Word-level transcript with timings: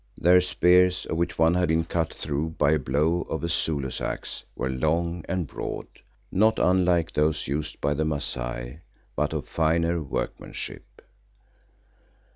Their 0.17 0.41
spears, 0.41 1.05
of 1.05 1.17
which 1.17 1.37
one 1.37 1.53
had 1.53 1.67
been 1.67 1.83
cut 1.83 2.11
through 2.11 2.55
by 2.57 2.71
a 2.71 2.79
blow 2.79 3.21
of 3.29 3.43
a 3.43 3.47
Zulu's 3.47 4.01
axe, 4.01 4.43
were 4.55 4.67
long 4.67 5.23
and 5.29 5.45
broad, 5.45 5.85
not 6.31 6.57
unlike 6.57 7.11
to 7.11 7.21
those 7.21 7.47
used 7.47 7.79
by 7.79 7.93
the 7.93 8.03
Masai, 8.03 8.79
but 9.15 9.31
of 9.31 9.47
finer 9.47 10.01
workmanship. 10.01 11.03